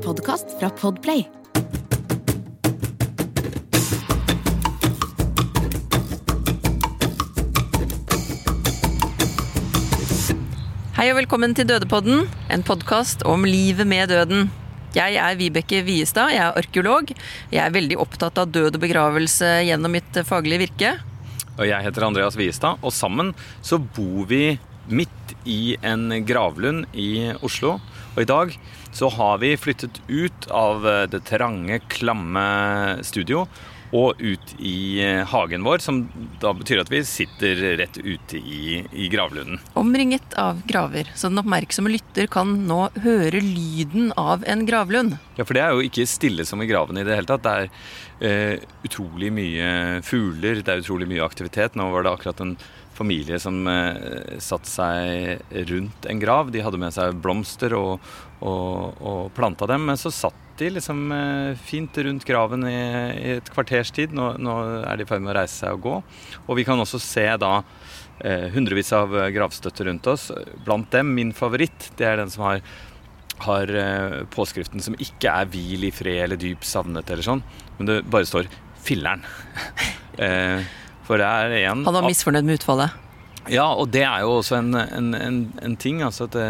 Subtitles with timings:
[0.00, 1.24] en podkast fra Podplay.
[10.96, 14.48] Hei og velkommen til Dødepodden, en podkast om livet med døden.
[14.96, 17.12] Jeg er Vibeke Viestad, jeg er arkeolog.
[17.52, 20.96] Jeg er veldig opptatt av død og begravelse gjennom mitt faglige virke.
[21.58, 24.56] Og jeg heter Andreas Viestad, og sammen så bor vi
[24.88, 27.78] midt i en gravlund i Oslo.
[28.14, 28.54] Og i dag
[28.92, 32.46] så har vi flyttet ut av det trange, klamme
[33.06, 33.46] studio
[33.96, 36.02] og ut i hagen vår, som
[36.42, 39.60] da betyr at vi sitter rett ute i, i gravlunden.
[39.78, 45.18] Omringet av graver, så den oppmerksomme lytter kan nå høre lyden av en gravlund.
[45.38, 47.46] Ja, for det er jo ikke stille som i graven i det hele tatt.
[47.46, 47.70] Det er
[48.30, 49.72] eh, utrolig mye
[50.06, 51.78] fugler, det er utrolig mye aktivitet.
[51.78, 52.54] Nå var det akkurat en
[53.00, 56.52] familie som eh, satte seg rundt en grav.
[56.52, 58.12] De hadde med seg blomster og,
[58.44, 63.32] og, og planta dem, men så satt de liksom eh, fint rundt graven i, i
[63.38, 64.12] et kvarters tid.
[64.16, 65.96] Nå, nå er de i ferd med å reise seg og gå.
[66.46, 67.56] Og vi kan også se da
[68.20, 70.28] eh, hundrevis av gravstøtter rundt oss.
[70.66, 72.64] Blant dem min favoritt, det er den som har
[73.40, 77.42] har eh, påskriften som ikke er 'hvil i fred' eller 'dyp savnet' eller sånn,
[77.78, 78.48] men det bare står
[78.84, 79.24] 'filleren'.
[80.24, 80.60] eh,
[81.10, 82.94] for det er en Han var misfornøyd med utfallet.
[83.50, 86.04] Ja, og det er jo også en, en, en, en ting.
[86.06, 86.48] Altså at, det,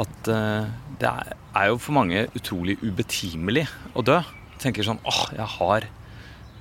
[0.00, 0.70] at eh,
[1.02, 4.16] det er, jo for mange utrolig ubetimelig å dø.
[4.54, 5.88] Jeg tenker sånn åh, jeg har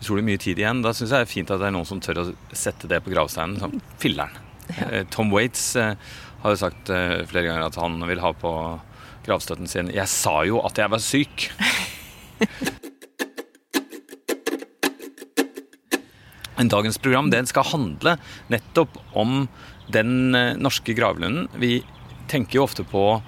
[0.02, 0.84] utrolig mye tid igjen.
[0.84, 3.00] Da syns jeg det er fint at det er noen som tør å sette det
[3.06, 3.60] på gravsteinen.
[3.64, 4.38] Sånn, filler'n.
[4.70, 4.86] Ja.
[4.94, 5.96] Eh, Tom Waits eh,
[6.44, 8.52] har jo sagt flere ganger at han vil ha på
[9.26, 11.50] gravstøtten sin 'Jeg sa jo at jeg var syk'.
[16.68, 18.18] dagens program den skal handle
[18.52, 19.48] nettopp om
[19.88, 21.48] den norske gravlunden.
[21.56, 21.80] Vi
[22.30, 23.22] tenker jo ofte på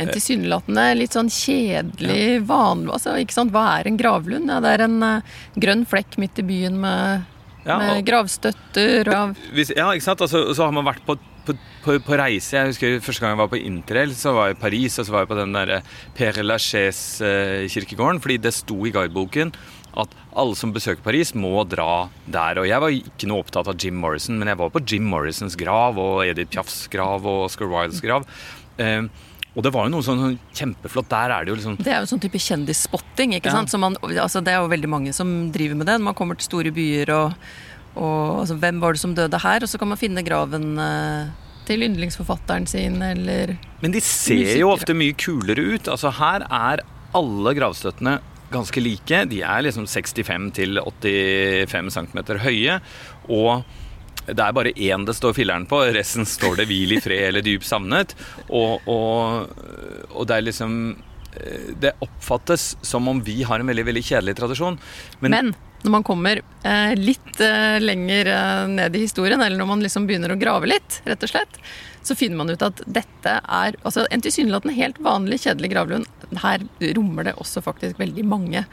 [0.00, 3.52] En tilsynelatende litt sånn kjedelig, vanlig altså, ikke sant?
[3.54, 4.50] Hva er en gravlund?
[4.52, 7.24] Ja, det er en uh, grønn flekk midt i byen med,
[7.64, 10.20] ja, med gravstøtter og hvis, Ja, ikke sant.
[10.26, 11.16] Altså, så har man vært på
[11.46, 12.56] på, på, på, reise.
[12.56, 15.14] Jeg husker Første gang jeg var på interrail, så var jeg i Paris, og så
[15.14, 15.72] var jeg på den der
[16.16, 19.54] Père Lachaise-kirkegården, fordi det sto i guideboken
[19.96, 22.60] at alle som besøker Paris, må dra der.
[22.62, 25.56] Og jeg var ikke noe opptatt av Jim Morrison, men jeg var på Jim Morrisons
[25.58, 28.26] grav og Edith Piafs grav og Oscar Wildes grav.
[28.76, 29.06] Eh,
[29.56, 31.08] og det var jo noe sånn kjempeflott.
[31.08, 33.56] Der er det jo liksom Det er jo sånn type kjendisspotting, ikke ja.
[33.56, 33.72] sant.
[33.80, 35.96] Man, altså, det er jo veldig mange som driver med det.
[35.96, 37.48] Når man kommer til store byer og
[37.96, 39.64] og altså, hvem var det som døde her?
[39.64, 41.30] Og så kan man finne graven eh,
[41.66, 44.60] til yndlingsforfatteren sin, eller Men de ser musikere.
[44.60, 45.88] jo ofte mye kulere ut.
[45.88, 46.84] Altså her er
[47.16, 48.18] alle gravstøttene
[48.52, 49.24] ganske like.
[49.30, 52.78] De er liksom 65 til 85 cm høye.
[53.32, 53.66] Og
[54.26, 57.42] det er bare én det står filleren på, resten står det 'hvil i fred' eller
[57.42, 58.16] 'dyp savnet'.
[58.50, 59.52] Og, og,
[60.10, 60.96] og det er liksom
[61.36, 64.78] eh, Det oppfattes som om vi har en veldig veldig kjedelig tradisjon.
[65.20, 69.70] Men, Men når man kommer eh, litt eh, lenger eh, ned i historien, eller når
[69.70, 71.60] man liksom begynner å grave litt, rett og slett,
[72.06, 76.26] så finner man ut at dette er altså, en tilsynelatende helt vanlig, kjedelig gravlund.
[76.42, 76.64] Her
[76.98, 78.64] rommer det også faktisk veldig mange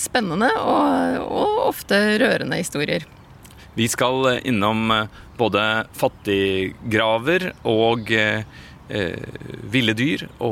[0.00, 3.04] spennende og, og, ofte rørende historier.
[3.76, 4.88] Vi skal innom
[5.40, 5.64] både
[5.96, 8.42] fattiggraver og eh,
[8.90, 9.38] eh,
[9.70, 10.50] ville dyr og,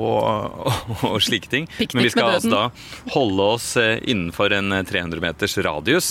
[0.68, 1.68] og, og, slike ting.
[1.92, 2.64] Men vi skal altså da
[3.14, 6.10] holde oss eh, innenfor en 300 eh, meters radius.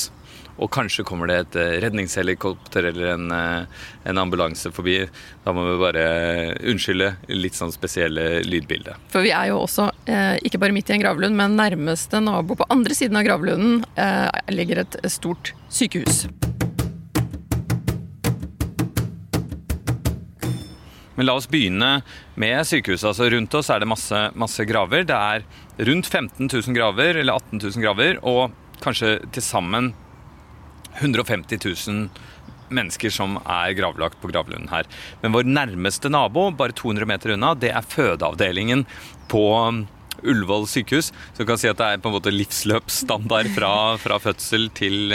[0.57, 4.99] Og kanskje kommer det et eh, redningshelikopter eller en, en, ambulanse forbi.
[5.45, 6.05] Da må vi bare
[6.65, 8.97] unnskylde litt sånn spesielle lydbilder.
[9.13, 9.91] For vi er jo også
[10.47, 13.83] ikke bare midt i en gravlund, men nærmeste nabo på andre siden av gravlunden
[14.49, 16.25] ligger et stort sykehus.
[21.17, 21.91] Men la oss begynne
[22.37, 23.09] med sykehuset.
[23.09, 25.05] Altså rundt oss er det masse, masse graver.
[25.09, 25.45] Det er
[25.89, 29.91] rundt 15 000 graver, eller 18 000 graver, og kanskje til sammen
[31.01, 31.57] 150
[31.89, 32.09] 000
[32.73, 34.87] mennesker som er gravlagt på gravlunden her.
[35.23, 38.85] Men vår nærmeste nabo, bare 200 meter unna, det er fødeavdelingen
[39.31, 39.43] på
[40.23, 41.11] Ullevål sykehus.
[41.33, 43.71] Så du kan si at det er på en måte livsløpsstandard fra,
[44.01, 45.13] fra fødsel til,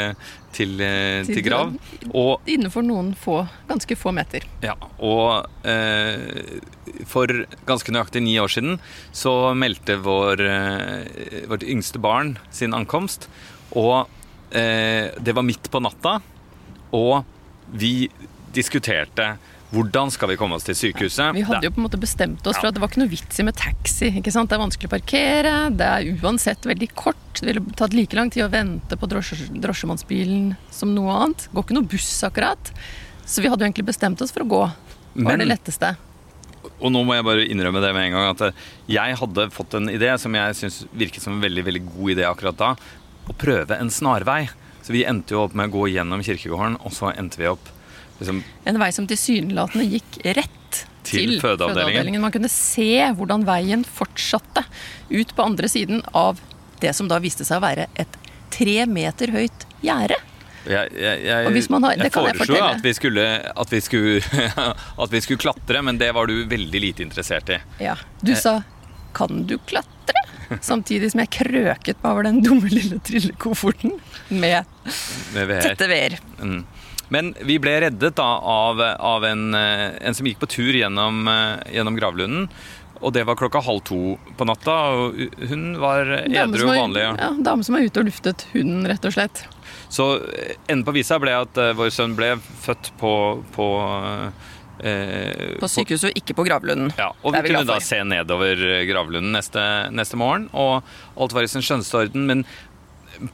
[0.55, 1.75] til, til, til grav.
[2.13, 4.47] Og, innenfor noen få, ganske få meter.
[4.65, 6.61] Ja, og eh,
[7.09, 7.31] for
[7.69, 8.79] ganske nøyaktig ni år siden
[9.17, 13.29] så meldte vår, eh, vårt yngste barn sin ankomst.
[13.79, 14.05] Og
[14.51, 16.19] eh, det var midt på natta,
[16.93, 17.23] og
[17.73, 18.11] vi
[18.53, 19.33] diskuterte
[19.73, 21.33] hvordan skal vi komme oss til sykehuset?
[21.33, 23.41] Vi hadde jo på en måte bestemt oss for at det var ikke noe vits
[23.41, 24.11] i med taxi.
[24.21, 24.51] ikke sant?
[24.51, 27.23] Det er vanskelig å parkere, det er uansett veldig kort.
[27.41, 31.49] Det ville tatt like lang tid å vente på drosje, drosjemannsbilen som noe annet.
[31.57, 32.73] Går ikke noe buss, akkurat.
[33.25, 34.63] Så vi hadde jo egentlig bestemt oss for å gå.
[35.15, 35.95] Det var Men, det letteste.
[36.79, 39.75] og nå må jeg bare innrømme det med en gang, at eh, jeg hadde fått
[39.81, 42.75] en idé som jeg syns virket som en veldig veldig god idé akkurat da.
[43.25, 44.51] Å prøve en snarvei.
[44.83, 47.69] Så vi endte jo opp med å gå gjennom kirkegården, og så endte vi opp
[48.21, 52.21] liksom, En vei som tilsynelatende gikk rett Til fødeavdelingen.
[52.23, 52.89] Man kunne se
[53.19, 54.63] hvordan veien fortsatte
[55.11, 56.39] ut på andre siden av
[56.81, 58.17] det som da viste seg å være et
[58.51, 60.17] tre meter høyt gjerde.
[60.63, 64.21] Jeg, jeg, jeg, har- jeg foreslo at vi, skulle, at, vi skulle,
[65.03, 67.59] at vi skulle klatre, men det var du veldig lite interessert i.
[67.83, 67.97] Ja.
[68.23, 68.63] Du sa
[69.13, 73.99] 'kan du klatre?' Samtidig som jeg krøket meg over den dumme lille trillekofferten
[74.31, 74.65] med
[75.35, 75.61] Med VR.
[75.63, 76.19] tette veer.
[76.41, 76.63] Mm.
[77.13, 81.27] Men vi ble reddet da av, av en, eh, en som gikk på tur gjennom,
[81.29, 82.49] eh, gjennom gravlunden.
[83.03, 85.19] Og det var klokka halv to på natta, og
[85.51, 87.03] hun var edru og vanlig.
[87.03, 87.33] Ja.
[87.43, 89.43] Dame som er ute og luftet hunden, rett og slett.
[89.93, 93.13] Så eh, enden på visa ble at uh, vår sønn ble født på,
[93.57, 93.67] på
[94.87, 96.95] eh, På sykehuset og ikke på gravlunden.
[96.97, 100.87] Ja, og vi vi kunne da se nedover gravlunden neste, neste morgen, og
[101.19, 102.29] alt var i sin skjønneste orden.
[102.31, 102.47] Men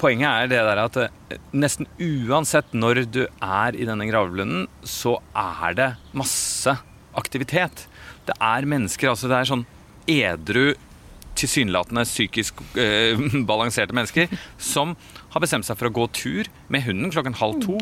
[0.00, 5.16] poenget er det der at eh, nesten uansett når du er i denne gravlunden, så
[5.36, 6.74] er det masse
[7.18, 7.86] aktivitet.
[8.28, 9.66] Det er mennesker, altså det er sånn
[10.08, 10.74] edru,
[11.38, 13.18] tilsynelatende psykisk eh,
[13.50, 14.96] balanserte mennesker som
[15.32, 17.78] har bestemt seg for å gå tur med hunden klokken halv to.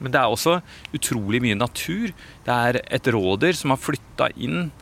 [0.00, 0.58] Men det er også
[0.96, 2.14] utrolig mye natur.
[2.46, 4.72] Det er et rådyr som har flytta inn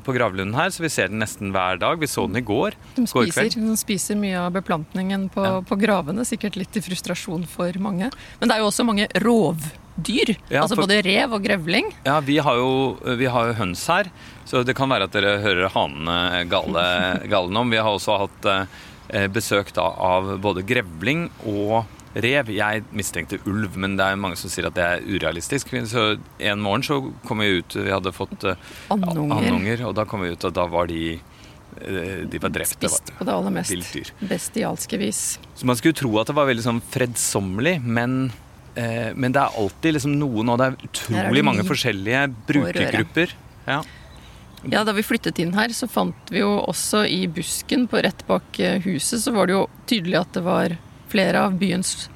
[0.00, 1.98] på gravlunden her, så vi ser den nesten hver dag.
[2.00, 2.72] Vi så den i går.
[2.96, 5.60] De spiser, de spiser mye av beplantningen på, Ja.
[5.60, 8.10] på gravene, sikkert litt til frustrasjon for mange.
[8.40, 10.36] Men det er jo også mange rovdyr.
[10.48, 11.92] Ja, altså for- både rev og grevling.
[12.04, 14.10] Ja, vi har, jo, vi har jo høns her,
[14.46, 16.86] så det kan være at dere hører hanene gale,
[17.28, 17.70] gale om.
[17.70, 18.46] Vi har også hatt
[19.12, 22.50] eh, besøk da, av både grevling og rev.
[22.52, 25.72] Jeg mistenkte ulv, men det er mange som sier at det er urealistisk.
[25.88, 26.06] Så
[26.38, 29.86] en morgen så kom vi ut, vi hadde fått uh, Andunger.
[29.88, 32.76] og da kom vi ut, og da var de eh, de var drept.
[32.76, 35.22] Spist på det aller mest bestialske vis.
[35.54, 38.32] Så man skulle tro at det var veldig sånn fredsommelig, men,
[38.74, 42.28] eh, men det er alltid liksom noen, og det er er utrolig det mange forskjellige
[42.50, 43.34] brukergrupper.
[43.66, 43.82] Ja.
[44.70, 48.22] Ja, Da vi flyttet inn her, så fant vi jo også i busken på rett
[48.28, 50.76] bak eh, huset, så var det jo tydelig at det var
[51.12, 52.08] flere av byens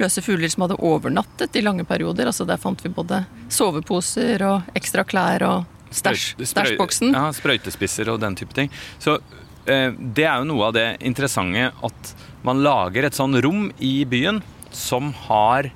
[0.00, 2.30] løse fugler som hadde overnattet i lange perioder.
[2.30, 7.14] Altså Der fant vi både soveposer og ekstra klær og stæsjboksen.
[7.14, 8.72] Ja, sprøytespisser og den type ting.
[8.98, 9.18] Så
[9.66, 12.14] eh, det er jo noe av det interessante at
[12.44, 14.42] man lager et sånn rom i byen
[14.74, 15.70] som har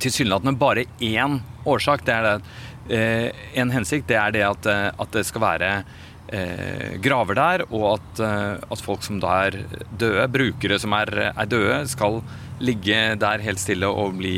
[0.00, 2.04] tilsynelatende bare én årsak.
[2.06, 2.36] Det er det,
[2.96, 4.08] eh, en hensikt.
[4.08, 5.84] Det er det at, eh, at det skal være
[6.32, 9.60] eh, graver der, og at, eh, at folk som da er
[10.00, 12.20] døde, brukere som er, er døde, skal
[12.62, 14.34] ligge der helt stille og bli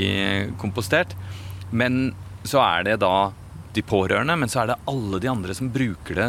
[0.60, 1.14] kompostert.
[1.72, 2.12] Men
[2.44, 3.14] så er det da
[3.74, 6.28] de pårørende, men så er det alle de andre som bruker det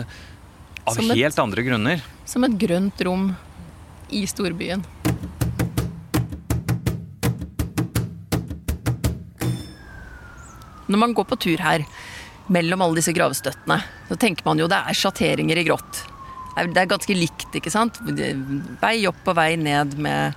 [0.88, 2.02] av et- helt andre grunner.
[2.26, 3.28] Som et grønt rom
[4.14, 4.84] i storbyen.
[10.88, 11.84] Når man går på tur her,
[12.48, 16.04] mellom alle disse gravstøttene, så tenker man jo det er sjatteringer i grått.
[16.56, 17.98] Det er- ganske likt, ikke sant?
[18.82, 20.36] Vei opp og vei ned med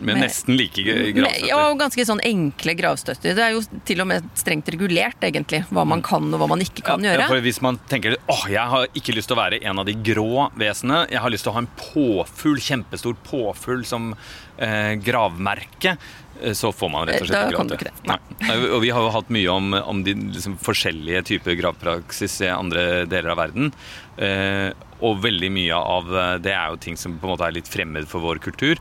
[0.00, 1.46] Med Med- nesten like gravstøtter.
[1.46, 3.34] ja, og ganske sånn enkle gravstøtter.
[3.36, 6.58] Det er jo til og med strengt regulert, egentlig, hva man kan og hva man
[6.58, 7.04] ikke kan.
[7.04, 7.28] Ja, gjøre.
[7.28, 9.94] for hvis man tenker åh, jeg har ikke lyst til å være en av de
[9.94, 14.16] grå vesenene, jeg har lyst til å ha en påfugl, kjempestor påfugl som
[14.58, 15.96] eh, gravmerke,
[16.42, 17.90] eh, så får man rett og slett Da ikke lov til.
[17.90, 17.92] det.
[18.10, 18.18] Nei.
[18.42, 22.50] Nei, Og vi har jo hatt mye om, om de liksom, forskjellige typer gravpraksis i
[22.52, 23.72] andre deler av verden.
[24.18, 27.56] Eh, og veldig mye av eh, det er jo ting som på en måte er
[27.56, 28.78] litt fremmed for vår kultur.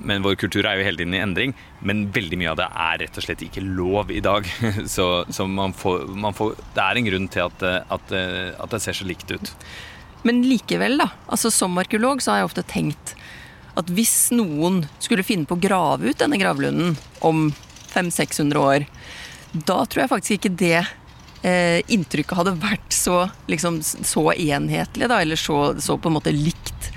[0.00, 1.52] Men vår kultur er jo hele tiden i endring.
[1.84, 4.48] Men veldig mye av det er rett og slett ikke lov i dag.
[4.94, 8.54] Så, så man får, man får Det er en grunn til at, eh, at, eh,
[8.64, 9.52] at det ser så likt ut.
[10.24, 11.10] Men likevel, da.
[11.28, 13.12] Altså Som arkeolog så har jeg ofte tenkt
[13.76, 16.94] at hvis noen skulle finne på å grave ut denne gravlunden
[17.26, 17.48] om
[17.94, 18.86] 500-600 år,
[19.54, 20.76] da tror jeg faktisk ikke det
[21.44, 26.34] eh, inntrykket hadde vært så, liksom, så enhetlig, da, eller så, så på en måte
[26.34, 26.90] likt.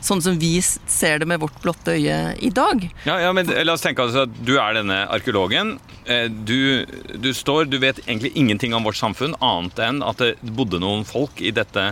[0.00, 2.84] Sånn som vi ser det med vårt blotte øye i dag.
[3.02, 5.74] Ja, ja, men La oss tenke altså at du er denne arkeologen.
[6.06, 6.86] Eh, Du,
[7.18, 11.02] du står, du vet egentlig ingenting om vårt samfunn, annet enn at det bodde noen
[11.08, 11.90] folk i dette,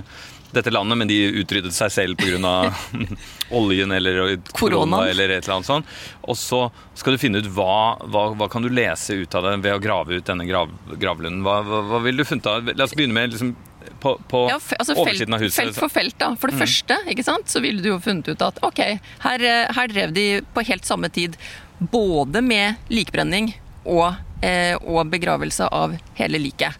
[0.57, 2.73] dette landet, men de utryddet seg selv pga.
[3.57, 5.95] oljen eller korona eller et eller annet sånt.
[6.27, 6.65] Og så
[6.99, 9.83] skal du finne ut hva, hva, hva kan du lese ut av det ved å
[9.83, 11.45] grave ut denne grav, gravlunden.
[11.47, 12.73] Hva, hva, hva vil du funnet av?
[12.75, 13.55] La oss begynne med liksom
[14.03, 15.61] på, på Ja, altså oversiden av huset.
[15.61, 16.33] felt for felt, da.
[16.41, 18.83] For det første, ikke sant, så ville du jo funnet ut at ok,
[19.25, 21.39] her, eh, her drev de på helt samme tid
[21.79, 23.53] både med likbrenning
[23.85, 26.75] og, eh, og begravelse av hele liket.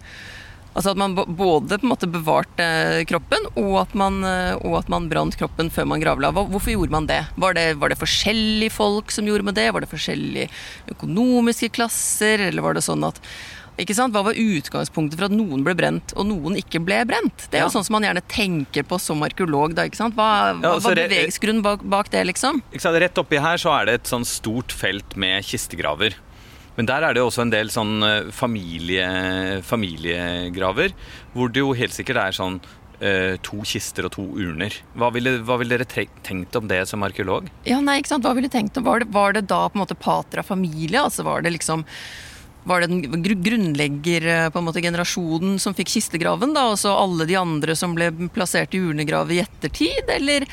[0.77, 2.65] Altså at man både på en måte bevarte
[3.09, 4.21] kroppen, og at man,
[4.61, 6.35] og at man brant kroppen før man gravla.
[6.37, 7.23] Hvorfor gjorde man det?
[7.41, 7.67] Var, det?
[7.81, 9.71] var det forskjellige folk som gjorde med det?
[9.73, 10.51] Var det forskjellige
[10.93, 12.45] økonomiske klasser?
[12.51, 13.23] Eller var det sånn at
[13.77, 14.15] ikke sant?
[14.17, 17.47] Hva var utgangspunktet for at noen ble brent, og noen ikke ble brent?
[17.53, 19.75] Det er jo sånn som man gjerne tenker på som arkeolog.
[19.77, 20.17] Da, ikke sant?
[20.17, 22.63] Hva, ja, hva var bevegelgsgrunnen bak, bak, det, liksom?
[22.73, 26.17] Rett oppi her så er det et sånn stort felt med kistegraver.
[26.77, 29.07] Men der er det også en del sånn eh, familie,
[29.65, 30.93] familiegraver,
[31.35, 32.61] hvor det jo helt sikkert er sånn
[33.01, 34.77] eh, to kister og to urner.
[34.99, 37.49] Hva ville, hva ville, dere tenkt om det som arkeolog?
[37.69, 38.29] Ja, nei, ikke sant?
[38.29, 38.87] Hva ville tenkt om?
[38.87, 41.01] Var det, var det da på en måte pater av familie?
[41.03, 41.87] Altså var det liksom
[42.67, 47.95] var det den måte, generasjonen som fikk kistegraven, da, og så alle de andre som
[47.95, 50.49] ble plassert i urnegrav i ettertid, eller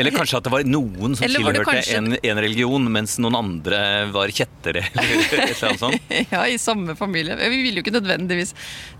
[0.00, 1.96] eller kanskje at det var noen som tilhørte kanskje...
[1.98, 3.80] en, en, religion, mens noen andre
[4.14, 6.12] var kjettere, eller sånt?
[6.34, 7.36] ja, i samme familie.
[7.40, 8.54] Vi ville jo ikke nødvendigvis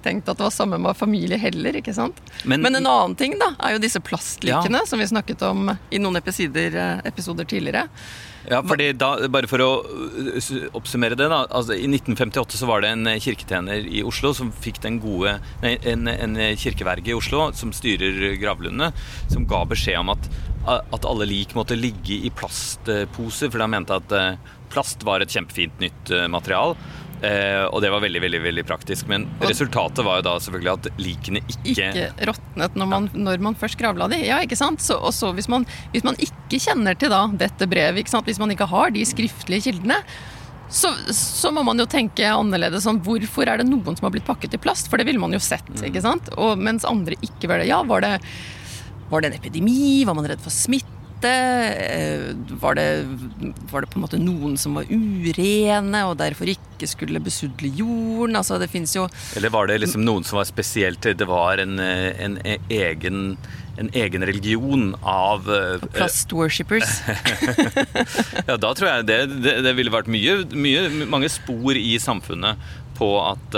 [0.04, 2.20] tenkt at det var samme familie heller, ikke sant.
[2.44, 4.88] Men, Men en annen ting da, er jo disse plastlikene, ja.
[4.88, 7.88] som vi snakket om i noen episoder, eh, episoder tidligere.
[8.48, 11.28] Ja, fordi da, Bare for å uh, oppsummere det.
[11.32, 15.36] da, altså I 1958 så var det en kirketjener i Oslo som fikk den gode,
[15.64, 18.92] nei, en, en kirkeverge i Oslo som styrer gravlundene,
[19.32, 20.30] som ga beskjed om at,
[20.80, 24.16] at alle lik måtte ligge i plastposer, for de mente at
[24.70, 26.76] plast var et kjempefint nytt material.
[27.20, 29.08] Eh, og det var veldig veldig, veldig praktisk.
[29.10, 33.22] Men og resultatet var jo da selvfølgelig at likene ikke Ikke råtnet når man, ja.
[33.28, 34.20] når man først gravla de.
[34.24, 34.82] Ja, ikke sant?
[34.84, 38.28] Så, og så hvis man, hvis man ikke kjenner til da dette brevet, ikke sant?
[38.28, 40.00] hvis man ikke har de skriftlige kildene,
[40.70, 44.28] så, så, må man jo tenke annerledes sånn Hvorfor er det noen som har blitt
[44.28, 44.86] pakket i plast?
[44.86, 45.66] For det ville man jo sett.
[45.66, 45.82] Mm.
[45.90, 46.30] ikke sant?
[46.38, 47.66] Og mens andre ikke var det.
[47.72, 48.14] Ja, var det,
[49.10, 50.06] var det en epidemi?
[50.06, 50.99] Var man redd for smitte?
[51.28, 52.30] Eh,
[52.62, 52.86] var det,
[53.70, 58.38] var det, på en måte noen som var urene og derfor ikke skulle besudle jorden?
[58.40, 61.78] Altså, det fins jo Eller var det liksom noen som var spesielt Det var en,
[61.80, 63.36] en egen
[63.80, 66.98] en egen religion av Plast Plastworshippers.
[68.48, 72.60] ja, da tror jeg det, det, det ville vært mye, mye, mange spor i samfunnet
[72.98, 73.56] på at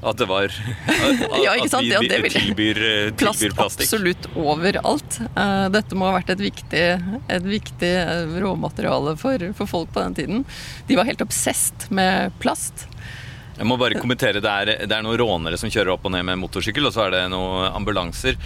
[0.00, 1.84] at det var At, ja, sant?
[1.84, 2.00] vi, ja,
[2.32, 5.20] tilbyr, eh, tilbyr plast absolutt overalt.
[5.36, 6.84] Eh, dette må ha vært et viktig,
[7.28, 10.46] et viktig eh, råmateriale for, for, folk på den tiden.
[10.88, 12.86] De var helt obsesst med plast.
[13.60, 16.24] Jeg må bare kommentere, det er, det er, noen rånere som kjører opp og ned
[16.24, 18.38] med motorsykkel, og så er det noen ambulanser.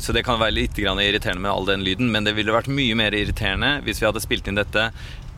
[0.00, 2.96] Så det kan være litt irriterende med all den lyden, men det ville vært mye
[2.96, 4.86] mer irriterende hvis vi hadde spilt inn dette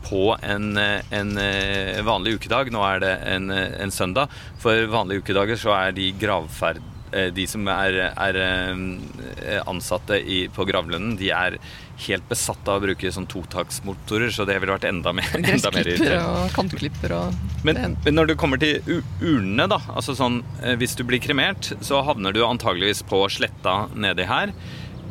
[0.05, 2.71] på en, en, eh, vanlig ukedag.
[2.73, 4.31] Nå er det en, en, søndag.
[4.61, 6.81] For vanlige ukedager så er de gravferd...
[7.09, 11.57] Eh, de som er, er eh, ansatte i, på gravlønnen, de er
[12.05, 16.53] helt besatt av å bruke sånn totaktsmotorer, så det ville vært enda mer, Gressklipper og
[16.53, 20.37] kantklipper og men, men, når du kommer til urnene, da, altså sånn
[20.79, 24.53] Hvis du blir kremert, så havner du antageligvis på sletta nedi her.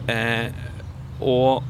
[0.09, 0.49] Eh,
[1.19, 1.67] og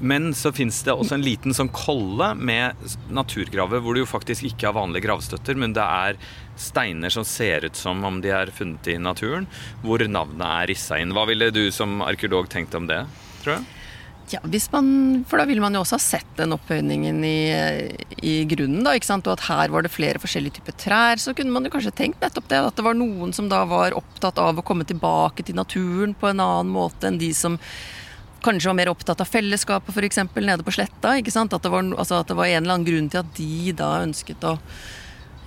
[0.00, 2.74] men så fins det også en liten sånn kolle med
[3.14, 6.18] naturgraver hvor det jo faktisk ikke er vanlige gravstøtter, men det er
[6.60, 9.46] steiner som ser ut som om de er funnet i naturen,
[9.84, 11.14] hvor navnet er rissa inn.
[11.14, 13.04] Hva ville du som arkeolog tenkt om det,
[13.44, 13.72] tror jeg?
[14.32, 14.40] Ja,
[14.72, 17.38] man, for da ville man jo også ha sett den opphøyningen i,
[18.24, 18.80] i grunnen.
[18.86, 19.28] da, ikke sant?
[19.28, 21.20] Og at her var det flere forskjellige typer trær.
[21.20, 22.62] Så kunne man jo kanskje tenkt nettopp det.
[22.70, 26.30] At det var noen som da var opptatt av å komme tilbake til naturen på
[26.30, 27.58] en annen måte enn de som
[28.44, 30.20] kanskje var mer opptatt av fellesskapet f.eks.
[30.36, 31.16] nede på sletta.
[31.18, 31.54] ikke sant?
[31.56, 33.90] At det, var, altså at det, var, en eller annen grunn til at de da
[34.04, 34.54] ønsket å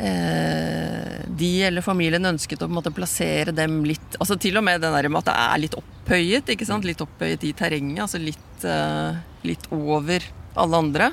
[0.04, 4.66] eh, De eller familien ønsket å på en måte plassere dem litt altså Til og
[4.68, 6.54] med den der med at det er litt opphøyet.
[6.54, 6.88] ikke sant?
[6.88, 8.04] Litt opphøyet i terrenget.
[8.08, 10.25] altså litt, eh, litt over
[10.58, 11.12] alle andre.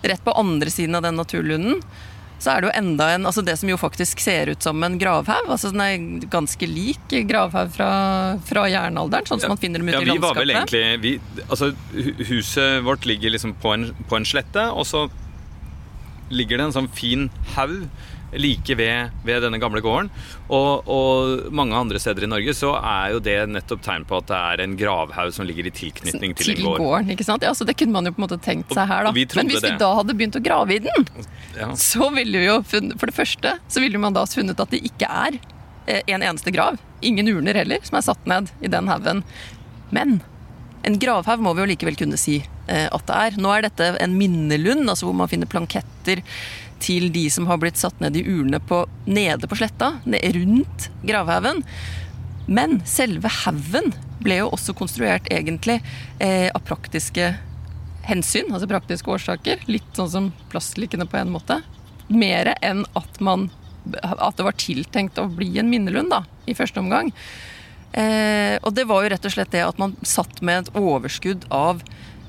[0.00, 1.82] Rett på andre siden av den naturlunden
[2.40, 4.96] så er det jo enda en altså Det som jo faktisk ser ut som en
[4.98, 5.50] gravhaug.
[5.52, 7.90] altså Den er ganske lik gravhaug fra,
[8.48, 10.30] fra jernalderen, sånn som ja, man finner dem ute ja, i landskapet.
[10.30, 11.72] Vi Var vel egentlig, vi, altså,
[12.30, 15.06] huset vårt ligger liksom på en, på en slette, og så
[16.30, 17.82] ligger det en sånn fin haug
[18.32, 20.10] like ved, ved, denne gamle gården.
[20.48, 24.28] Og, og, mange andre steder i Norge så er jo det nettopp tegn på at
[24.30, 26.82] det er en gravhaug som ligger i tilknytning til, til en gård.
[26.84, 27.46] Gården, ikke sant?
[27.46, 29.14] Ja, så Det kunne man jo på en måte tenkt seg her, da.
[29.14, 29.74] Men hvis det.
[29.74, 31.08] vi da hadde begynt å grave i den,
[31.58, 31.70] ja.
[31.78, 34.82] så ville vi jo funnet For det første så ville man da funnet at det
[34.86, 35.38] ikke er
[35.86, 36.78] eh, en eneste grav.
[37.06, 39.24] Ingen urner heller, som er satt ned i den haugen.
[39.94, 40.20] Men
[40.86, 43.38] en gravhaug må vi jo likevel kunne si eh, at det er.
[43.40, 46.22] Nå er dette en minnelund, altså hvor man finner planketter
[46.80, 51.62] til de som har blitt satt ned i urne på, nede på sletta, rundt gravhaugen.
[52.48, 53.92] Men selve haugen
[54.24, 55.78] ble jo også konstruert egentlig
[56.18, 57.34] eh, av praktiske
[58.08, 59.64] hensyn, altså praktiske årsaker.
[59.68, 61.60] Litt sånn som plastlikene på en måte.
[62.08, 63.50] Mer enn at man
[64.00, 67.08] at det var tiltenkt å bli en minnelund da, i første omgang.
[67.92, 71.48] Eh, og det var jo rett og slett det at man satt med et overskudd
[71.50, 71.82] av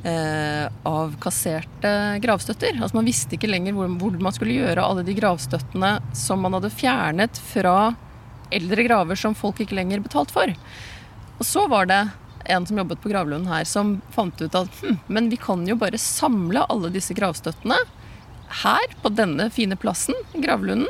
[0.04, 1.92] eh, av kasserte
[2.24, 2.80] gravstøtter.
[2.80, 6.58] Altså Man visste ikke lenger hvor, hvor, man skulle gjøre alle de gravstøttene som man
[6.58, 7.94] hadde fjernet fra
[8.52, 10.52] eldre graver som folk ikke lenger betalt for.
[11.38, 12.02] Og så var det
[12.52, 15.78] en som jobbet på gravlunden her, som fant ut at hm, men vi kan jo
[15.80, 17.78] bare samle alle disse gravstøttene
[18.62, 20.90] her, på denne fine plassen, gravlunden.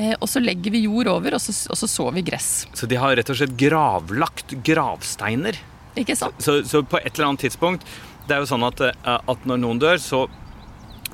[0.00, 2.50] Eh, og så legger vi jord over, og så, og så sår vi gress.
[2.76, 5.58] Så de har rett og slett gravlagt gravsteiner?
[6.00, 6.38] Ikke sant?
[6.40, 7.82] Så, så, på et eller annet tidspunkt
[8.28, 10.22] Det er jo sånn at, eh, at når noen dør, så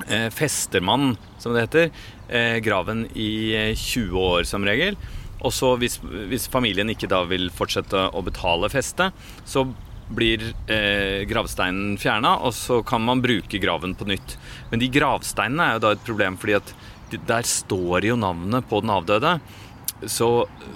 [0.05, 1.89] eh, fester man, som det heter,
[2.29, 3.31] eh, graven i
[3.73, 4.99] 20 eh, år som regel.
[5.45, 9.13] Og så hvis, hvis, familien ikke da vil fortsette å betale festet,
[9.45, 9.65] så
[10.07, 14.37] blir eh, gravsteinen fjerna, og så kan man bruke graven på nytt.
[14.71, 16.71] Men de gravsteinene er jo da et problem, fordi at
[17.15, 19.37] der står jo navnet på den avdøde.
[20.05, 20.27] Så,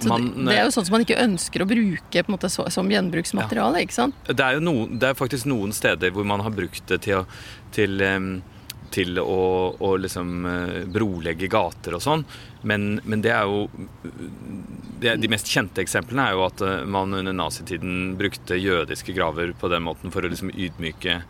[0.08, 3.78] man, det, det, er jo sånn som man ikke ønsker å bruke måte, som gjenbruksmateriale,
[3.78, 3.86] ja.
[3.86, 4.16] ikke sant?
[4.26, 7.22] Det er no, det er faktisk noen steder hvor man har brukt det til,
[7.76, 8.32] til um,
[8.92, 9.42] til å,
[9.80, 12.24] å liksom uh, brolegge gater og sånn.
[12.68, 13.64] Men, men, det er jo
[15.02, 19.54] det, De mest kjente eksemplene er jo at uh, man under nazitiden brukte jødiske graver
[19.58, 21.22] på den måten for å liksom ydmyke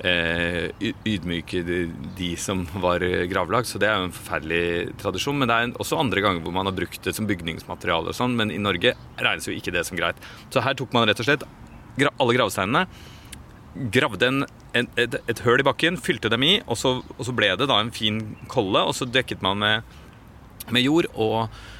[0.00, 3.66] ydmyke de, som var gravlag.
[3.68, 5.36] Så det er jo en forferdelig tradisjon.
[5.36, 8.36] Men det er også andre ganger hvor man har brukt det som bygningsmateriale og sånn.
[8.38, 10.20] Men i Norge regnes jo ikke det som greit.
[10.48, 11.44] Så her tok man rett og slett
[12.00, 12.86] alle gravsteinene
[13.74, 17.34] gravde en, en, et, et høl i bakken, fylte dem i, og så, og så,
[17.36, 20.00] ble det da en fin kolle, og så dekket man med,
[20.74, 21.78] med jord og, eh,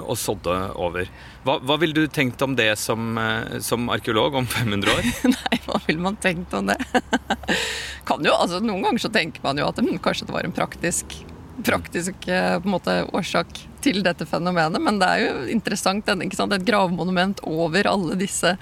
[0.00, 1.10] og sådde over.
[1.44, 5.10] Hva, hva ville du tenkt om det som, eh, som arkeolog om 500 år?
[5.36, 6.78] Nei, hva ville man tenkt om det?
[8.08, 10.56] kan jo, altså Noen ganger så tenker man jo at hm, kanskje det var en
[10.56, 11.18] praktisk
[11.64, 16.08] praktisk eh, måte, årsak til dette fenomenet, men det er jo interessant.
[16.08, 18.56] Et gravmonument over alle disse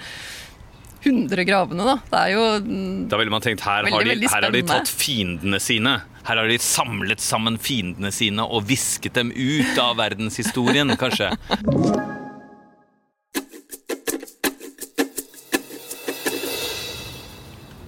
[1.02, 1.96] 100 gravene, da.
[2.10, 4.64] Det er jo mm, Da ville man tenkt her, veldig, har de, her har de
[4.68, 5.96] tatt fiendene sine.
[6.22, 11.32] Her har de samlet sammen fiendene sine og visket dem ut av verdenshistorien, kanskje.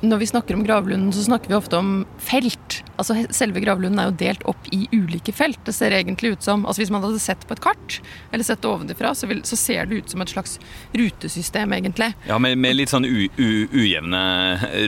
[0.05, 2.74] Når vi snakker om gravlunden, så snakker vi ofte om felt.
[3.01, 5.61] Altså Selve gravlunden er jo delt opp i ulike felt.
[5.67, 7.99] Det ser egentlig ut som, altså Hvis man hadde sett på et kart,
[8.31, 10.59] eller sett det ovenfra, så, så, ser det ut som et slags
[10.95, 12.13] rutesystem, egentlig.
[12.29, 14.23] Ja, med, med litt sånn ujevne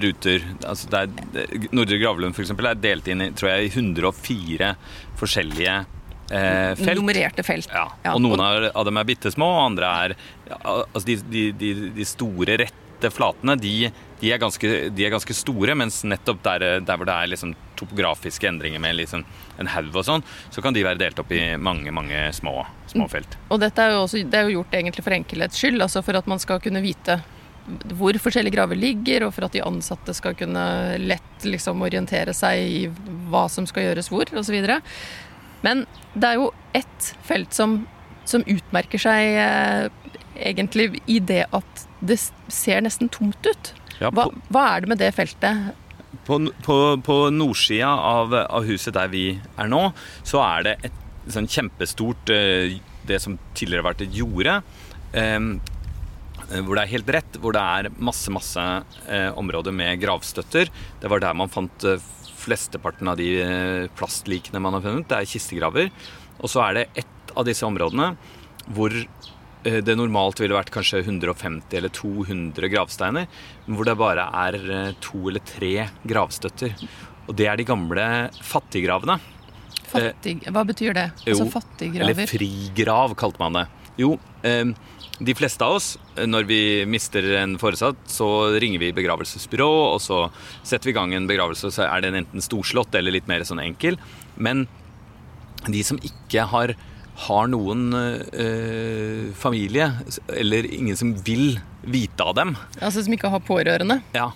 [0.04, 0.46] ruter.
[0.62, 2.54] Altså det er, Nordre gravlund f.eks.
[2.56, 4.74] er delt inn i tror jeg, 104
[5.16, 5.84] forskjellige
[6.30, 6.98] Eh, felt.
[6.98, 7.70] Nummererte felt.
[7.70, 7.86] Ja.
[8.12, 10.16] Og noen av dem er bitte små, og andre er
[10.64, 13.76] altså de, de, de, de, store, rette flatene, de,
[14.26, 18.48] er ganske, de, er ganske, store, mens nettopp der, der hvor det er liksom topografiske
[18.48, 19.24] endringer med liksom
[19.60, 22.58] en haug og sånn, så kan de være delt opp i mange mange små,
[22.90, 23.12] små mm.
[23.12, 23.38] felt.
[23.48, 26.18] Og dette er jo, også, det er jo gjort egentlig for enkelhets skyld, altså for
[26.18, 27.20] at man skal kunne vite
[27.66, 30.62] hvor forskjellige graver ligger, og for at de ansatte skal kunne
[31.02, 32.82] lett liksom orientere seg i
[33.30, 34.56] hva som skal gjøres hvor, osv.
[35.66, 35.82] Men
[36.14, 37.80] det er jo ett felt som,
[38.28, 39.88] som utmerker seg eh,
[40.36, 42.20] egentlig i det at det
[42.52, 43.72] ser nesten tomt ut.
[43.98, 45.74] Hva, hva er det med det feltet?
[46.26, 49.82] På, på, på nordsida av, av, huset der vi er nå,
[50.26, 51.00] så er det et
[51.32, 52.76] sånn kjempestort eh,
[53.06, 54.60] Det som tidligere har vært et jorde.
[55.16, 55.40] Eh,
[56.62, 58.62] hvor det er helt rett, hvor det er masse masse
[59.10, 60.70] eh, områder med gravstøtter.
[61.02, 61.86] Det var der man fant
[62.36, 63.30] flesteparten av de
[63.98, 65.08] plastlikene man har funnet.
[65.10, 65.90] Det er kistegraver.
[66.38, 68.12] Og så er det ett av disse områdene
[68.74, 68.94] hvor
[69.86, 73.28] det normalt ville vært kanskje 150 eller 200 gravsteiner,
[73.66, 76.76] hvor det bare er eh, to eller tre gravstøtter.
[77.26, 78.04] Og det er de gamle
[78.46, 79.18] fattiggravene.
[79.86, 81.08] Fattig, hva betyr det?
[81.24, 82.12] Altså fattiggraver?
[82.12, 83.66] Eller frigrav, kalte man det.
[83.96, 84.16] Jo,
[85.18, 88.28] de fleste av oss, når vi mister en foresatt, så
[88.60, 90.26] ringer vi begravelsesbyrå, og så
[90.60, 93.62] setter vi i gang en begravelse, så er den enten storslått eller litt mer sånn
[93.64, 93.96] enkel.
[94.36, 94.66] Men
[95.64, 96.74] de som ikke har
[97.16, 99.88] har noen eh, familie,
[100.28, 102.52] eller ingen som vil vite av dem.
[102.80, 104.00] Altså som ikke har pårørende?
[104.16, 104.28] Ja.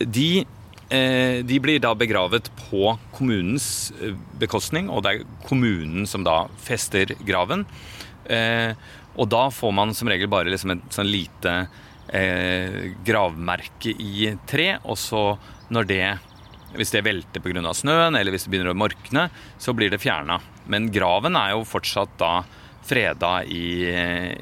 [0.00, 0.42] De,
[0.90, 6.46] eh, de, blir da begravet på kommunens eh, bekostning, og det er kommunen som da
[6.64, 7.66] fester graven.
[8.26, 8.74] Eh,
[9.14, 11.54] og da får man som regel bare liksom et sånn lite
[12.08, 15.24] eh, gravmerke i tre, og så
[15.72, 16.04] når det
[16.72, 17.74] hvis det velter pga.
[17.74, 19.28] snøen, eller hvis det begynner å morkne,
[19.60, 20.38] så blir det fjerna.
[20.66, 22.42] Men graven er jo fortsatt da
[22.86, 23.86] freda i,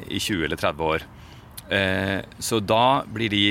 [0.09, 1.03] i 20 eller 30 år.
[1.71, 3.45] Eh, så da blir, de,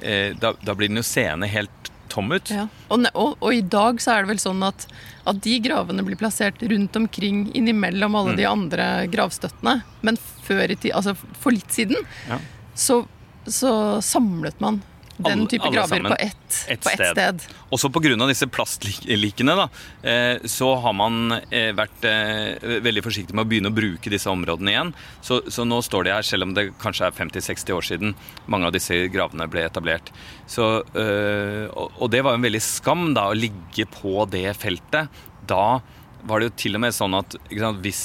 [0.00, 2.48] eh, da, da blir den jo seende helt tom ut.
[2.54, 2.68] Ja.
[2.88, 4.86] Og, og, og i dag så er det vel sånn at,
[5.28, 8.38] at de gravene blir plassert rundt omkring innimellom alle Mm.
[8.38, 9.80] de andre gravstøttene.
[10.06, 12.38] Men før i tid, altså for litt siden, Ja.
[12.74, 13.02] så,
[13.44, 14.80] så samlet man
[15.16, 17.00] den Alle- type graver på ett, et sted.
[17.00, 17.44] Et sted.
[17.72, 18.26] Også pga.
[18.28, 19.68] disse plastlikene da,
[20.02, 24.28] eh, så har man eh, vært eh, veldig forsiktig med å begynne å bruke disse
[24.28, 24.92] områdene igjen.
[25.22, 28.14] Så, så nå står de her, selv om det kanskje er 50-60 år siden
[28.46, 30.12] mange av disse gravene ble etablert.
[30.46, 35.08] Så, og, det var jo en veldig skam da, å ligge på det feltet.
[35.48, 35.80] Da
[36.26, 38.04] var det jo til og med sånn at sant, hvis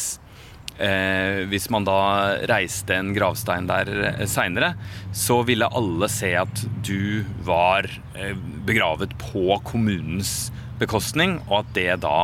[0.82, 2.00] Eh, hvis man da
[2.50, 4.74] reiste en gravstein der eh, seinere,
[5.14, 7.86] så ville alle se at du var
[8.18, 8.34] eh,
[8.66, 10.50] begravet på kommunens
[10.82, 12.18] bekostning, og at det da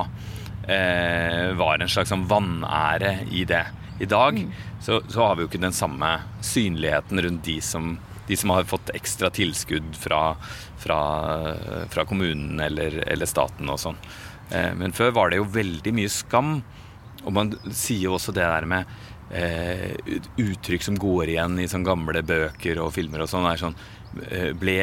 [0.66, 3.66] eh, var en slags sånn vanære i det.
[4.02, 4.40] I dag
[4.82, 6.16] så, så har vi jo ikke den samme
[6.46, 7.96] synligheten rundt de som,
[8.28, 10.22] de som har fått ekstra tilskudd fra,
[10.82, 11.00] fra,
[11.94, 14.02] fra kommunen eller, eller staten og sånn.
[14.50, 16.60] Eh, men før var det jo veldig mye skam.
[17.28, 18.88] Og man sier jo også det der med
[19.36, 19.96] eh,
[20.40, 23.76] uttrykk som går igjen i sånne gamle bøker og filmer og sånn, er sånn
[24.30, 24.78] eh, ble,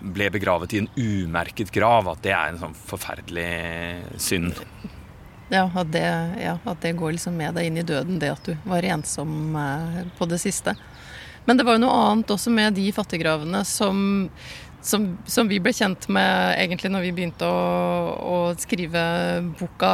[0.00, 2.10] ble begravet i en umerket grav.
[2.14, 3.50] At det er en sånn forferdelig
[4.22, 4.62] synd.
[5.48, 6.04] Ja at, det,
[6.42, 9.56] ja, at det går liksom med deg inn i døden, det at du var ensom
[9.56, 10.76] eh, på det siste.
[11.48, 14.28] Men det var jo noe annet også med de fattiggravene som,
[14.80, 17.62] som, som vi ble kjent med egentlig når vi begynte å,
[18.18, 19.02] å skrive
[19.58, 19.92] boka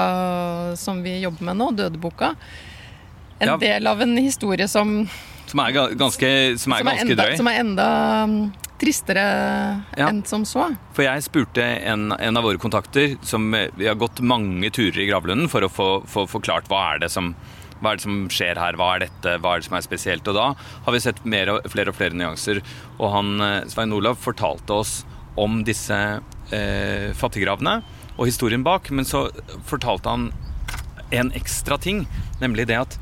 [0.78, 2.34] som vi jobber med nå, Dødeboka.
[3.40, 3.56] En Ja.
[3.58, 5.08] del av en historie som,
[5.46, 7.36] Som er ganske, som er som, er enda, drøy.
[7.36, 7.88] som er enda
[8.30, 9.24] mm, tristere
[9.98, 10.08] Ja.
[10.08, 10.68] enn som så.
[10.94, 15.00] For jeg spurte en, en av våre kontakter som eh, Vi har gått mange turer
[15.02, 17.34] i gravlunden for å få, få forklart hva er det som
[17.84, 20.30] hva er det som skjer her, hva er dette, hva er det som er spesielt?
[20.30, 22.62] Og da har vi sett og, flere og flere nyanser.
[22.98, 24.94] Og han, eh, Svein Olav fortalte oss
[25.40, 25.98] om disse
[26.54, 27.80] eh, fattiggravene
[28.14, 29.26] og historien bak, men så
[29.66, 30.30] fortalte han
[31.14, 32.04] en ekstra ting,
[32.40, 32.96] nemlig det at,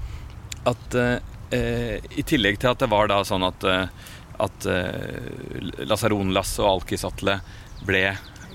[0.68, 4.10] at eh, i tillegg til at det var da sånn at, eh,
[4.42, 7.38] at eh, Lasaron-Lasse og Alkis-Atle
[7.86, 8.04] ble,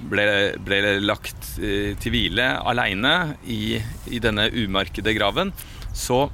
[0.10, 0.28] ble,
[0.66, 3.78] ble lagt eh, til hvile aleine i,
[4.10, 5.54] i denne umarkede graven,
[5.98, 6.28] så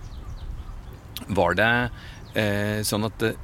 [1.31, 1.71] var det
[2.35, 3.37] eh, sånn at eh,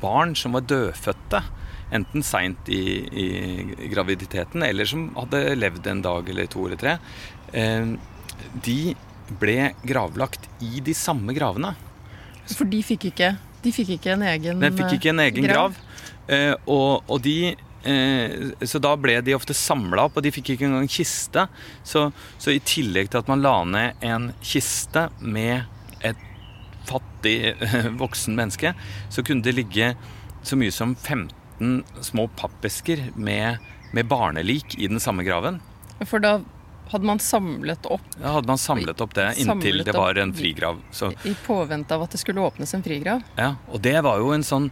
[0.00, 1.42] barn som var dødfødte,
[1.90, 3.26] enten seint i, i
[3.90, 6.96] graviditeten eller som hadde levd en dag eller to eller tre,
[7.52, 7.94] eh,
[8.64, 8.78] de
[9.40, 11.74] ble gravlagt i de samme gravene.
[12.50, 15.76] For de fikk ikke, de fikk ikke en egen Den fikk ikke en egen grav.
[15.76, 16.06] grav.
[16.30, 20.52] Eh, og, og de eh, Så da ble de ofte samla opp, og de fikk
[20.54, 21.46] ikke engang kiste.
[21.86, 25.64] Så, så i tillegg til at man la ned en kiste med
[26.04, 26.20] et
[26.88, 28.74] fattig eh, voksen menneske,
[29.08, 29.94] så kunne det ligge
[30.42, 33.60] så mye som 15 små pappesker med,
[33.92, 35.60] med barnelik i den samme graven.
[36.08, 36.38] For da
[36.90, 40.80] hadde man samlet opp Da hadde man samlet opp det inntil det var en frigrav.
[40.90, 43.22] Så, i påvente av at det skulle åpnes en frigrav.
[43.36, 44.70] ja, og det var jo en sånn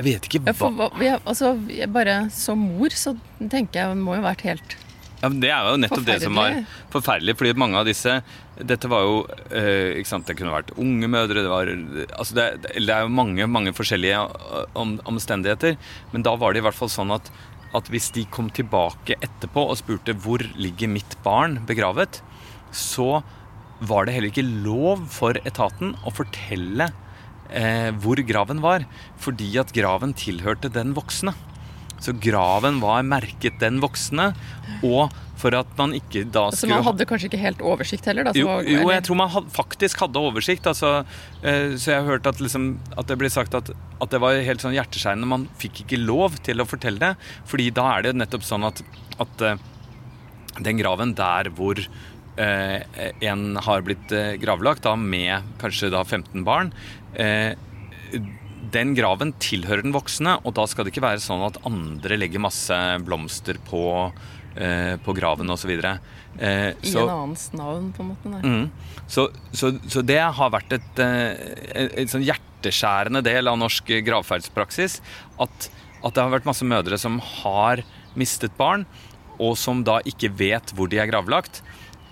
[0.00, 3.82] Jeg vet ikke Ja, for, hva hva- jeg, altså, jeg bare Som mor så tenker
[3.82, 4.76] jeg det må jo ha vært helt
[5.20, 6.92] Ja, men Det er jo nettopp det som var Forferdelig.
[6.94, 8.14] forferdelig, fordi mange av disse
[8.60, 9.18] Dette var jo
[9.52, 11.68] eh, ikke sant, Det kunne vært unge mødre, det var
[12.16, 12.46] altså det,
[12.80, 15.76] det er jo mange, mange forskjellige eh, om, omstendigheter.
[16.12, 17.28] Men da var det i hvert fall sånn at,
[17.76, 22.20] at hvis de kom tilbake etterpå og spurte hvor ligger mitt barn begravet,
[22.72, 23.22] så
[23.80, 26.90] var det heller ikke lov for etaten å fortelle
[27.52, 28.86] eh, hvor graven var,
[29.20, 31.34] fordi at graven tilhørte den voksne.
[32.00, 34.30] Så graven var merket den voksne,
[34.82, 35.10] og
[35.40, 38.24] for at man ikke da skulle Så man hadde kanskje ikke helt oversikt heller?
[38.28, 40.66] Da, jo, var- jo, jeg tror man had, faktisk hadde oversikt.
[40.68, 41.04] Altså,
[41.42, 44.36] eh, så jeg har hørt at, liksom, at det ble sagt at, at det var
[44.36, 45.28] helt sånn hjerteskjærende.
[45.28, 47.12] Man fikk ikke lov til å fortelle det.
[47.48, 48.82] fordi da er det nettopp sånn at,
[49.20, 49.56] at eh,
[50.60, 51.76] den graven der hvor
[52.38, 56.70] en har blitt eh, gravlagt, da med kanskje da 15 barn
[57.14, 57.52] eh,
[58.70, 62.42] den graven tilhører den voksne, og da skal det ikke være sånn at andre legger
[62.42, 63.82] masse blomster på,
[64.54, 65.72] eh, på graven osv.
[65.74, 68.34] Eh, I en annens navn, på en måte.
[68.44, 69.04] Mm.
[69.10, 71.34] Så, så, så det har vært et, eh,
[71.74, 75.00] et, et sånn hjerteskjærende del av norsk gravferdspraksis
[75.40, 75.70] at,
[76.04, 77.82] at det har vært masse mødre som har
[78.18, 78.86] mistet barn,
[79.40, 81.62] og som da ikke vet hvor de er gravlagt.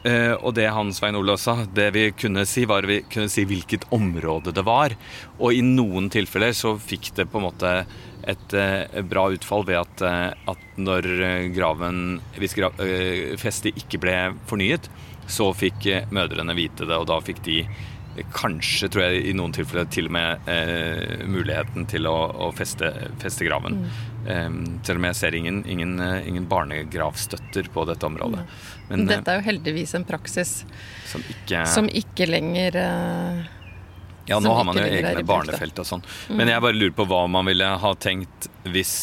[0.07, 3.45] Eh, og det han Svein Olav sa, det vi kunne si, var vi kunne si
[3.49, 4.95] hvilket område det var.
[5.39, 7.75] Og i noen tilfeller så fikk det på en måte
[8.29, 11.09] et eh, bra utfall ved at, eh, at når
[11.55, 12.71] graven Hvis gra,
[13.41, 14.91] festet ikke ble fornyet,
[15.29, 17.63] så fikk mødrene vite det, og da fikk de
[18.35, 20.49] kanskje, tror jeg, i noen tilfeller til og med
[21.31, 22.89] muligheten til å, å feste,
[23.23, 23.85] feste graven.
[24.29, 25.95] Um, og med jeg ser ingen, ingen,
[26.29, 28.43] ingen barnegravstøtter på dette området.
[28.91, 30.51] Men, dette er jo heldigvis en praksis
[31.09, 33.47] som ikke, som ikke lenger uh,
[34.29, 36.05] Ja, nå har man jo egne barnefelt og sånn.
[36.29, 36.43] Mm.
[36.43, 38.99] Men jeg bare lurer på hva man ville ha tenkt hvis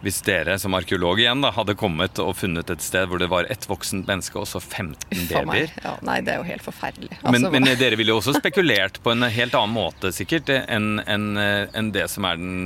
[0.00, 3.48] hvis dere som arkeolog igjen da, hadde kommet og funnet et sted hvor det var
[3.52, 7.12] ett voksent menneske og så 15 babyer ja, Nei, det er jo helt forferdelig.
[7.20, 11.02] Altså, men, men, dere ville jo også spekulert på en helt annen måte sikkert enn
[11.04, 12.62] en, en det som er den,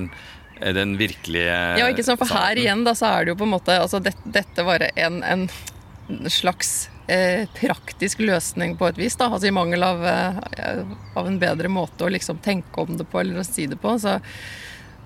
[0.61, 3.55] den virkelige Ja, ikke sant, for her igjen da, så er det jo på en
[3.57, 5.49] måte altså, det, Dette var en, en
[6.31, 10.85] slags eh, praktisk løsning på et vis, da, altså i mangel av, eh,
[11.17, 13.97] av en bedre måte å liksom tenke om det på eller å si det på.
[13.99, 14.21] så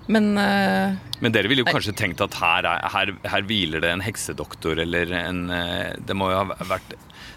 [0.09, 3.91] men uh, Men dere ville jo kanskje tenkt at her, er, her, her, hviler det
[3.93, 6.95] en heksedoktor, eller en uh, Det må jo ha vært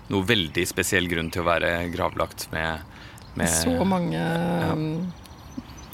[0.07, 2.85] noe veldig spesiell grunn til å være gravlagt med,
[3.35, 4.71] med Så mange ja.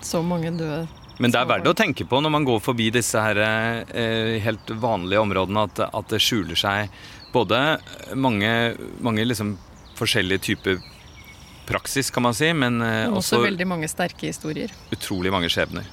[0.06, 0.86] Så mange døde.
[1.18, 4.70] Men det er verdt å tenke på når man går forbi disse her, eh, helt
[4.70, 6.94] vanlige områdene, at, at, det skjuler seg
[7.34, 7.62] både
[8.16, 8.52] mange,
[9.02, 9.56] mange liksom
[9.98, 10.78] forskjellige typer
[11.68, 14.72] praksis, kan man si, men også, også veldig mange sterke historier.
[14.94, 15.90] Utrolig mange skjebner.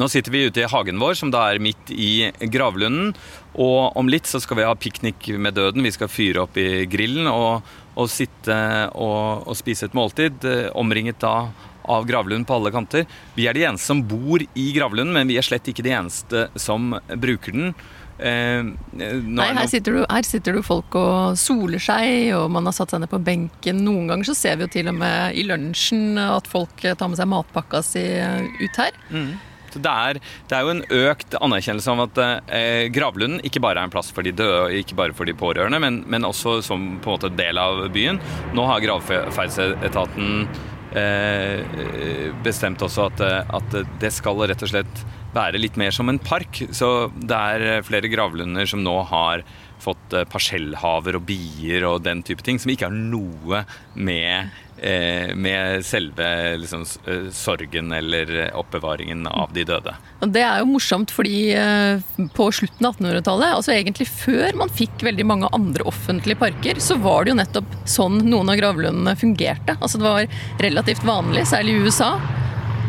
[0.00, 3.12] Nå sitter vi ute i hagen vår, som da er midt i gravlunden.
[3.60, 5.84] Og om litt så skal vi ha piknik med døden.
[5.84, 7.66] Vi skal fyre opp i grillen og,
[8.00, 8.56] og sitte
[8.94, 11.50] og, og, spise et måltid, eh, omringet da
[11.90, 13.06] av gravlund på alle kanter.
[13.34, 16.46] Vi er de eneste som bor i gravlunden, men vi er slett ikke de eneste
[16.60, 17.74] som bruker den.
[18.20, 22.76] Eh, Nei, her sitter, du, her sitter, du, folk og soler seg, og man har
[22.76, 23.84] satt seg ned på benken.
[23.86, 27.20] Noen ganger så ser vi jo til og med i lunsjen at folk tar med
[27.20, 28.04] seg matpakka si
[28.60, 29.00] ut her.
[29.08, 29.32] Mm.
[29.76, 33.88] Det er, det er, jo en økt anerkjennelse om at eh, gravlunden ikke bare er
[33.88, 36.96] en plass for de døde, og ikke bare for de pårørende, men, men også som
[37.00, 38.20] på en måte del av byen.
[38.56, 40.44] Nå har gravferdsetaten
[40.98, 43.24] eh, bestemt også at,
[43.60, 45.02] at, det skal rett og slett
[45.34, 46.64] være litt mer som en park.
[46.74, 49.44] Så det er flere gravlunder som nå har
[49.80, 54.69] fått eh, parsellhaver og bier og den type ting, som ikke har noe med, eh,
[55.36, 59.94] med selve liksom, eh, sorgen eller oppbevaringen av de døde.
[60.24, 61.52] Det er jo morsomt, fordi
[62.36, 66.96] på slutten av 1800-tallet, altså egentlig før man fikk veldig mange andre offentlige parker, så
[67.00, 69.76] var det jo nettopp sånn noen av gravlundene fungerte.
[69.80, 72.12] Altså det var relativt vanlig, særlig i USA.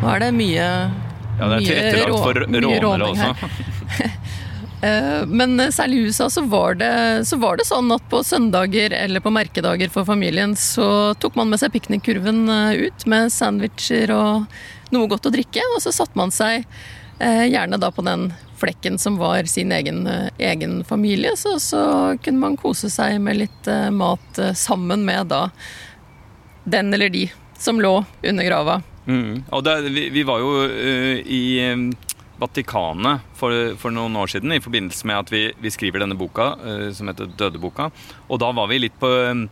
[0.02, 0.66] Nå er det mye
[1.38, 4.10] ja, det er tilrettelagt for rånere også.
[4.82, 8.90] Eh, men særlig i USA så var, det, så var, det, sånn at på søndager
[8.96, 14.10] eller på merkedager for familien så tok man med seg piknikkurven eh, ut med sandwicher
[14.16, 14.48] og
[14.92, 16.66] noe godt å drikke, og så satte man seg
[17.22, 20.04] eh, gjerne da på den flekken som var sin egen,
[20.38, 21.84] egen familie, så, så,
[22.22, 25.48] kunne man kose seg med litt mat sammen med da
[26.62, 27.24] den eller de
[27.58, 28.76] som lå under grava.
[29.06, 29.42] Mm.
[29.50, 31.42] Og det, vi, vi, var jo uh, i
[32.42, 36.52] Vatikanet for, for, noen år siden i forbindelse med at vi, vi skriver denne boka
[36.60, 37.90] uh, som heter Dødeboka.
[38.28, 39.46] Og da var vi litt på um,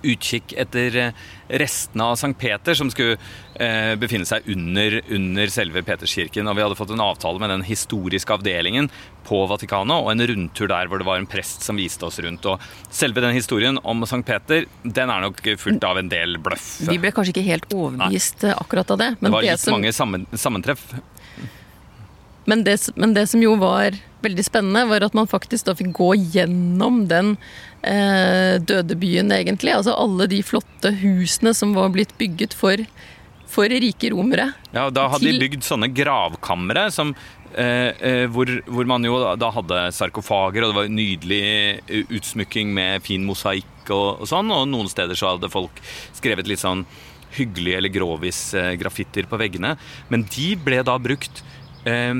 [0.00, 3.18] utkikk etter uh, restene av Sankt Peter, som skulle
[3.60, 6.48] eh, befinne seg under, under, selve Peterskirken.
[6.48, 8.88] Og vi hadde fått en avtale med den historiske avdelingen
[9.28, 12.48] på Vatikanet og en rundtur der hvor det var en prest som viste oss rundt.
[12.48, 16.70] Og selve den historien om Sankt Peter, den er nok fullt av en del bløff.
[16.88, 18.56] Vi ble kanskje ikke helt overbevist Nei.
[18.64, 19.10] akkurat av det.
[19.20, 19.76] det var litt som...
[19.76, 20.88] mange sammen, sammentreff.
[22.44, 25.92] Men det, men det, som jo var veldig spennende, var at man faktisk da fikk
[25.98, 27.36] gå gjennom den
[27.82, 29.74] eh, døde byen, egentlig.
[29.76, 32.82] Altså alle de flotte husene som var blitt bygget for,
[33.50, 34.52] for rike romere.
[34.72, 35.38] Ja, da hadde til...
[35.38, 40.72] de bygd sånne gravkamre som eh, eh, hvor, hvor, man jo da hadde sarkofager, og
[40.72, 41.46] det var nydelig
[41.86, 44.50] eh, utsmykking med fin mosaikk og, og sånn.
[44.54, 45.82] Og noen steder så hadde folk
[46.18, 46.86] skrevet litt sånn
[47.32, 49.76] hyggelige eller grovis-graffitier på veggene.
[50.12, 51.40] Men de ble da brukt
[51.84, 52.14] Eh,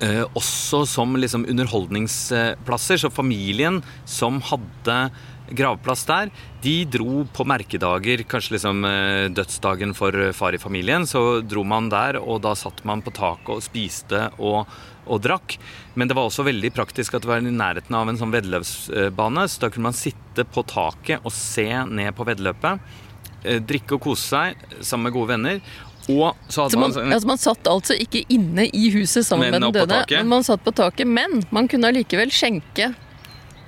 [0.00, 3.00] eh, også som liksom underholdningsplasser.
[3.00, 5.02] Så familien som hadde
[5.50, 6.28] gravplass der,
[6.62, 11.06] de dro på merkedager, kanskje liksom eh, dødsdagen for far i familien.
[11.10, 14.70] Så dro man der, og da satt man på taket og spiste og,
[15.10, 15.58] og drakk.
[15.98, 19.46] Men det var også veldig praktisk at det var i nærheten av en sånn veddeløpsbane.
[19.50, 22.98] Så da kunne man sitte på taket og se ned på veddeløpet.
[23.40, 25.62] Drikke og kose seg sammen med gode venner.
[26.10, 29.54] Og så hadde så man, man, altså man satt altså ikke inne i huset sammen
[29.54, 31.08] med den døde, men man satt på taket.
[31.08, 32.90] Men man kunne allikevel skjenke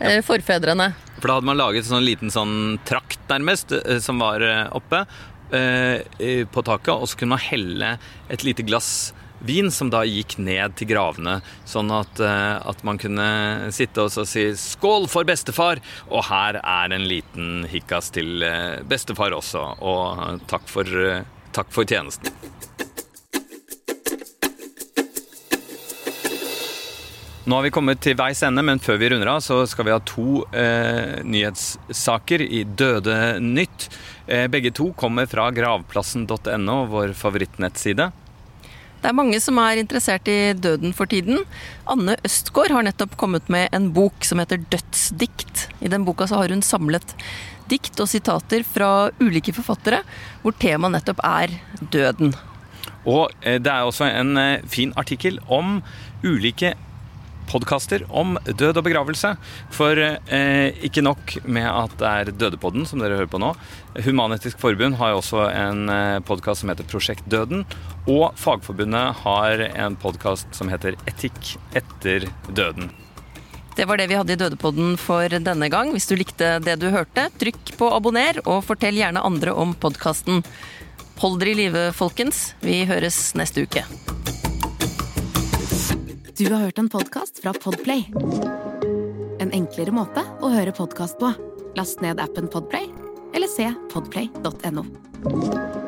[0.02, 0.92] eh, forfedrene.
[1.22, 2.54] For da hadde man laget en sånn liten sånn
[2.88, 5.04] trakt, nærmest, eh, som var eh, oppe
[5.54, 7.96] eh, på taket, og så kunne man helle
[8.32, 12.98] et lite glass vin som da gikk ned til gravene, sånn at, eh, at man
[13.02, 18.42] kunne sitte og si 'skål for bestefar', og her er en liten hikkas til
[18.86, 20.86] bestefar også, og takk for
[21.52, 22.32] Takk for tjenesten.
[27.42, 29.92] Nå har vi kommet til veis ende, men før vi runder av, så skal vi
[29.92, 33.88] ha to eh, nyhetssaker i Døde nytt.
[34.30, 38.12] Eh, begge to kommer fra gravplassen.no, vår favorittnettside.
[39.02, 41.40] Det er mange som er interessert i døden for tiden.
[41.90, 45.64] Anne Østgaard har nettopp kommet med en bok som heter Dødsdikt.
[45.82, 47.16] I den boka så har hun samlet
[47.72, 50.02] dikt og sitater fra ulike forfattere,
[50.44, 51.56] hvor temaet nettopp er
[51.94, 52.36] døden.
[53.02, 55.80] Og eh, det er også en eh, fin artikkel om
[56.22, 56.76] ulike
[57.50, 59.34] podkaster om død og begravelse.
[59.74, 63.52] For eh, ikke nok med at det er Dødepodden, som dere hører på nå.
[64.06, 67.66] Human-Etisk Forbund har jo også en eh, podkast som heter Prosjekt Døden.
[68.06, 72.92] Og Fagforbundet har en podkast som heter Etikk etter døden.
[73.76, 75.92] Det var det vi hadde i Dødepodden for denne gang.
[75.94, 80.42] Hvis du likte det du hørte, trykk på abonner, og fortell gjerne andre om podkasten.
[81.22, 82.52] Hold dere i live, folkens.
[82.60, 83.84] Vi høres neste uke.
[86.36, 88.08] Du har hørt en podkast fra Podplay.
[89.40, 91.32] En enklere måte å høre podkast på.
[91.78, 92.90] Last ned appen Podplay,
[93.32, 95.81] eller se podplay.no.